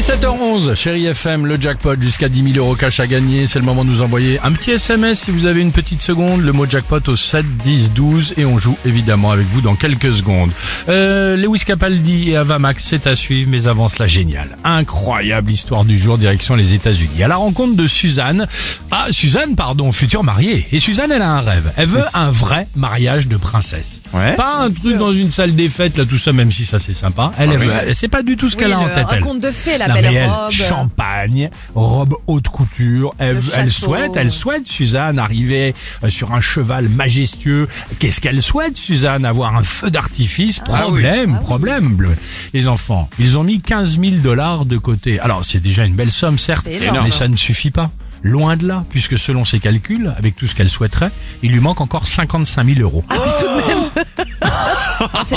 Allez, 0.00 0.18
7h11, 0.18 0.74
chérie 0.76 1.04
FM, 1.08 1.44
le 1.44 1.60
jackpot 1.60 2.00
jusqu'à 2.00 2.30
10 2.30 2.54
000 2.54 2.64
euros 2.64 2.74
cash 2.74 3.00
à 3.00 3.06
gagner. 3.06 3.46
C'est 3.48 3.58
le 3.58 3.66
moment 3.66 3.84
de 3.84 3.90
nous 3.90 4.00
envoyer 4.00 4.40
un 4.42 4.52
petit 4.52 4.70
SMS 4.70 5.20
si 5.20 5.30
vous 5.30 5.44
avez 5.44 5.60
une 5.60 5.72
petite 5.72 6.00
seconde. 6.00 6.40
Le 6.40 6.52
mot 6.52 6.64
jackpot 6.64 7.06
au 7.06 7.16
7, 7.16 7.44
10, 7.58 7.92
12 7.92 8.34
et 8.38 8.46
on 8.46 8.58
joue 8.58 8.78
évidemment 8.86 9.30
avec 9.30 9.44
vous 9.48 9.60
dans 9.60 9.74
quelques 9.74 10.14
secondes. 10.14 10.52
Euh, 10.88 11.36
Lewis 11.36 11.64
Capaldi 11.66 12.30
et 12.30 12.36
Avamax, 12.36 12.82
c'est 12.82 13.06
à 13.06 13.14
suivre, 13.14 13.50
mais 13.50 13.66
avant 13.66 13.90
cela, 13.90 14.06
génial. 14.06 14.56
Incroyable 14.64 15.50
histoire 15.50 15.84
du 15.84 15.98
jour, 15.98 16.16
direction 16.16 16.54
les 16.54 16.72
États-Unis. 16.72 17.22
À 17.22 17.28
la 17.28 17.36
rencontre 17.36 17.76
de 17.76 17.86
Suzanne. 17.86 18.46
Ah, 18.90 19.08
Suzanne, 19.10 19.54
pardon, 19.54 19.92
future 19.92 20.24
mariée. 20.24 20.66
Et 20.72 20.80
Suzanne, 20.80 21.12
elle 21.12 21.20
a 21.20 21.30
un 21.30 21.40
rêve. 21.42 21.72
Elle 21.76 21.88
veut 21.88 22.04
un 22.14 22.30
vrai 22.30 22.66
mariage 22.74 23.28
de 23.28 23.36
princesse. 23.36 24.00
Pas 24.12 24.60
un 24.62 24.70
truc 24.72 24.96
dans 24.96 25.12
une 25.12 25.30
salle 25.30 25.54
des 25.54 25.68
fêtes, 25.68 25.98
là, 25.98 26.06
tout 26.06 26.16
ça, 26.16 26.32
même 26.32 26.52
si 26.52 26.64
ça 26.64 26.78
c'est 26.78 26.94
sympa. 26.94 27.32
Elle, 27.38 27.52
elle 27.52 27.58
veut- 27.58 27.72
elle 27.88 27.94
sait 27.94 28.08
pas 28.08 28.22
du 28.22 28.36
tout 28.36 28.48
ce 28.48 28.56
qu'elle 28.56 28.72
a 28.72 28.78
en 28.80 28.88
tête. 28.88 29.06
un 29.10 29.16
elle. 29.16 29.20
conte 29.20 29.40
de 29.40 29.50
fées, 29.50 29.76
la 29.94 29.94
Non, 29.94 30.00
belle 30.02 30.10
mais 30.12 30.16
elle, 30.20 30.30
robe. 30.30 30.50
champagne, 30.50 31.50
robe 31.74 32.14
haute 32.26 32.48
couture. 32.48 33.12
Elle, 33.18 33.40
souhaite, 33.70 34.12
elle 34.16 34.30
souhaite, 34.30 34.66
Suzanne, 34.66 35.18
arriver 35.18 35.74
euh, 36.04 36.10
sur 36.10 36.32
un 36.32 36.40
cheval 36.40 36.88
majestueux. 36.88 37.68
Qu'est-ce 37.98 38.20
qu'elle 38.20 38.42
souhaite, 38.42 38.76
Suzanne 38.76 39.24
Avoir 39.24 39.56
un 39.56 39.62
feu 39.62 39.90
d'artifice? 39.90 40.60
Ah 40.68 40.82
Problème, 40.82 41.38
problème. 41.40 41.94
bleu. 41.94 42.16
Les 42.54 42.68
enfants, 42.68 43.08
ils 43.18 43.36
ont 43.38 43.44
mis 43.44 43.60
15 43.60 43.98
000 44.00 44.12
dollars 44.16 44.64
de 44.64 44.76
côté. 44.78 45.20
Alors, 45.20 45.44
c'est 45.44 45.60
déjà 45.60 45.84
une 45.84 45.94
belle 45.94 46.12
somme, 46.12 46.38
certes, 46.38 46.68
mais 46.68 47.10
ça 47.10 47.28
ne 47.28 47.36
suffit 47.36 47.70
pas. 47.70 47.90
Loin 48.22 48.56
de 48.58 48.66
là, 48.68 48.84
puisque 48.90 49.18
selon 49.18 49.44
ses 49.44 49.60
calculs, 49.60 50.12
avec 50.18 50.36
tout 50.36 50.46
ce 50.46 50.54
qu'elle 50.54 50.68
souhaiterait, 50.68 51.10
il 51.42 51.52
lui 51.52 51.60
manque 51.60 51.80
encore 51.80 52.06
55 52.06 52.66
000 52.66 52.80
euros. 52.80 53.02
Ah, 53.08 53.14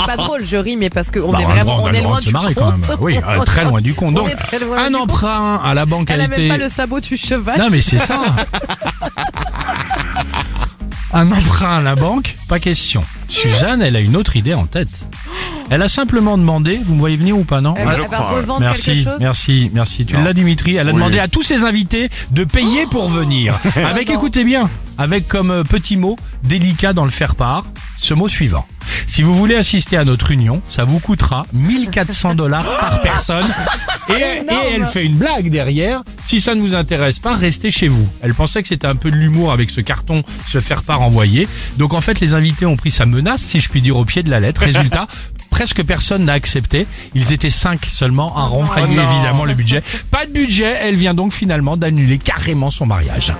C'est 0.00 0.06
pas 0.06 0.16
drôle, 0.16 0.44
je 0.44 0.56
ris, 0.56 0.76
mais 0.76 0.90
parce 0.90 1.10
qu'on 1.10 1.30
Bah, 1.32 1.38
est 1.40 1.44
on 1.44 1.48
vraiment, 1.48 1.82
on 1.84 1.88
le 1.88 1.94
est 1.96 2.02
loin 2.02 2.20
du 2.20 2.26
se 2.26 2.32
marrer 2.32 2.54
quand 2.54 2.72
compte. 2.72 2.88
même. 2.88 2.98
Oui, 3.00 3.16
euh, 3.16 3.42
très 3.44 3.64
loin 3.64 3.80
du 3.80 3.94
compte. 3.94 4.10
On 4.18 4.22
Donc, 4.24 4.30
un 4.76 4.86
compte. 4.92 4.96
emprunt 4.96 5.60
à 5.64 5.74
la 5.74 5.86
banque 5.86 6.08
Elle 6.10 6.20
a 6.20 6.24
a 6.24 6.26
été... 6.26 6.42
même 6.48 6.48
pas 6.58 6.64
le 6.64 6.68
sabot 6.68 7.00
du 7.00 7.16
cheval. 7.16 7.58
Non 7.58 7.68
mais 7.70 7.80
c'est 7.82 7.98
ça. 7.98 8.20
Un 11.12 11.30
emprunt 11.30 11.76
à 11.78 11.80
la 11.80 11.94
banque, 11.94 12.34
pas 12.48 12.58
question. 12.58 13.00
Suzanne, 13.28 13.82
elle 13.82 13.94
a 13.94 14.00
une 14.00 14.16
autre 14.16 14.34
idée 14.36 14.54
en 14.54 14.66
tête. 14.66 14.88
Elle 15.70 15.80
a 15.82 15.88
simplement 15.88 16.36
demandé, 16.36 16.80
vous 16.84 16.94
me 16.94 16.98
voyez 16.98 17.16
venir 17.16 17.38
ou 17.38 17.44
pas 17.44 17.60
non? 17.60 17.74
Elle, 17.76 17.88
elle 18.02 18.08
va 18.10 18.18
revendre 18.18 18.58
quelque 18.58 18.86
Merci, 18.86 19.04
chose. 19.04 19.16
merci, 19.20 19.70
merci. 19.72 20.06
Tu 20.06 20.16
l'as 20.16 20.32
Dimitri. 20.32 20.74
Elle 20.74 20.88
a 20.88 20.92
demandé 20.92 21.20
à 21.20 21.28
tous 21.28 21.42
ses 21.44 21.62
invités 21.64 22.10
de 22.32 22.42
payer 22.42 22.86
pour 22.86 23.08
venir. 23.08 23.56
Avec, 23.76 24.10
écoutez 24.10 24.42
bien, 24.42 24.68
avec 24.98 25.28
comme 25.28 25.50
euh, 25.52 25.62
petit 25.62 25.96
mot 25.96 26.16
délicat 26.42 26.92
dans 26.92 27.04
le 27.04 27.10
faire-part, 27.12 27.64
ce 27.96 28.12
mot 28.14 28.26
suivant. 28.28 28.66
Si 29.06 29.22
vous 29.22 29.34
voulez 29.34 29.54
assister 29.54 29.96
à 29.96 30.04
notre 30.04 30.30
union, 30.30 30.60
ça 30.68 30.84
vous 30.84 30.98
coûtera 30.98 31.46
1400 31.52 32.34
dollars 32.34 32.78
par 32.78 33.00
personne. 33.00 33.46
Et, 34.08 34.12
et 34.12 34.74
elle 34.74 34.86
fait 34.86 35.04
une 35.04 35.16
blague 35.16 35.50
derrière. 35.50 36.02
Si 36.24 36.40
ça 36.40 36.54
ne 36.54 36.60
vous 36.60 36.74
intéresse 36.74 37.18
pas, 37.18 37.34
restez 37.36 37.70
chez 37.70 37.88
vous. 37.88 38.06
Elle 38.22 38.34
pensait 38.34 38.62
que 38.62 38.68
c'était 38.68 38.86
un 38.86 38.96
peu 38.96 39.10
de 39.10 39.16
l'humour 39.16 39.52
avec 39.52 39.70
ce 39.70 39.80
carton, 39.80 40.22
ce 40.48 40.60
faire-part 40.60 41.02
envoyé. 41.02 41.48
Donc 41.76 41.94
en 41.94 42.00
fait, 42.00 42.20
les 42.20 42.34
invités 42.34 42.66
ont 42.66 42.76
pris 42.76 42.90
sa 42.90 43.06
menace, 43.06 43.42
si 43.42 43.60
je 43.60 43.68
puis 43.68 43.80
dire, 43.80 43.96
au 43.96 44.04
pied 44.04 44.22
de 44.22 44.30
la 44.30 44.40
lettre. 44.40 44.62
Résultat, 44.62 45.06
presque 45.50 45.82
personne 45.84 46.24
n'a 46.24 46.32
accepté. 46.32 46.86
Ils 47.14 47.32
étaient 47.32 47.50
cinq 47.50 47.86
seulement 47.86 48.36
à 48.36 48.42
renvoyer 48.46 48.94
évidemment 48.94 49.44
le 49.44 49.54
budget. 49.54 49.82
Pas 50.10 50.26
de 50.26 50.32
budget. 50.32 50.76
Elle 50.82 50.96
vient 50.96 51.14
donc 51.14 51.32
finalement 51.32 51.76
d'annuler 51.76 52.18
carrément 52.18 52.70
son 52.70 52.86
mariage. 52.86 53.32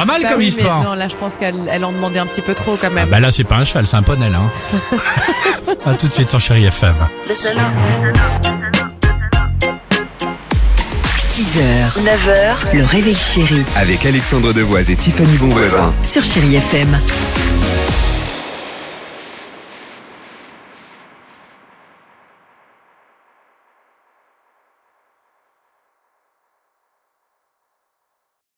Pas 0.00 0.06
mal 0.06 0.22
Bah 0.22 0.30
comme 0.30 0.38
oui, 0.38 0.46
histoire. 0.46 0.78
Mais 0.80 0.86
non, 0.86 0.94
là, 0.94 1.08
je 1.08 1.14
pense 1.16 1.34
qu'elle 1.34 1.68
elle 1.70 1.84
en 1.84 1.92
demandait 1.92 2.20
un 2.20 2.24
petit 2.26 2.40
peu 2.40 2.54
trop 2.54 2.78
quand 2.80 2.86
Ah 2.86 2.94
même. 2.94 3.10
bah 3.10 3.20
là 3.20 3.30
c'est 3.30 3.44
pas 3.44 3.56
un 3.56 3.66
cheval, 3.66 3.86
c'est 3.86 3.96
un 3.98 4.02
poney 4.02 4.30
là. 4.30 4.38
Hein. 4.38 4.96
à 5.84 5.92
tout 5.92 6.08
de 6.08 6.12
suite 6.14 6.30
sur 6.30 6.40
Chéri 6.40 6.64
FM. 6.64 6.94
6h, 11.18 12.02
9h, 12.02 12.76
le 12.78 12.84
réveil 12.84 13.14
chéri 13.14 13.62
Avec 13.76 14.04
Alexandre 14.06 14.52
Devoise 14.54 14.90
et 14.90 14.96
Tiffany 14.96 15.36
Bonvoisin. 15.36 15.92
sur 16.02 16.24
Chérie 16.24 16.56
FM. 16.56 16.98